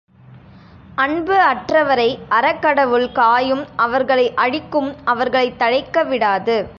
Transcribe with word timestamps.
அன்பு 0.95 1.35
அற்றவரை 1.35 2.19
அறக்கடவுள் 2.29 3.11
காயும் 3.11 3.65
அவர்களை 3.75 4.33
அழிக்கும் 4.33 4.95
அவர்களைத் 5.03 5.61
தழைக்கவிடாது. 5.61 6.67